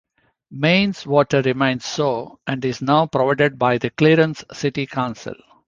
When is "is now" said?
2.65-3.05